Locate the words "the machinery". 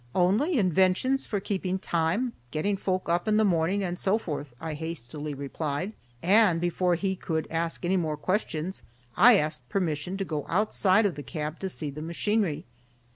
11.91-12.65